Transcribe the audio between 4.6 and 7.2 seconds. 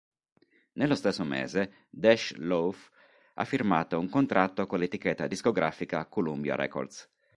con l'etichetta discografica Columbia Records.